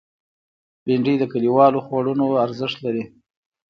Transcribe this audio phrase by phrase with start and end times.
[0.85, 3.03] بېنډۍ د کلیوالو خوړونو ارزښت لري